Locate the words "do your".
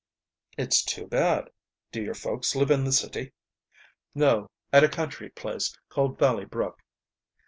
1.91-2.15